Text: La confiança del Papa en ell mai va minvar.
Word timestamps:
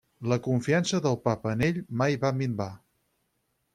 La 0.31 0.37
confiança 0.45 1.01
del 1.07 1.19
Papa 1.29 1.53
en 1.57 1.61
ell 1.67 1.77
mai 2.03 2.17
va 2.25 2.33
minvar. 2.39 2.69